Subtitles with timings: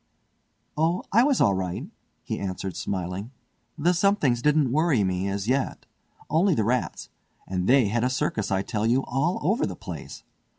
[0.75, 1.87] "Oh, I was all right,"
[2.23, 3.29] he answered smiling,
[3.77, 5.85] "the 'somethings' didn't worry me, as yet.
[6.27, 7.09] Only the rats;
[7.45, 10.23] and they had a circus, I tell you, all over the place.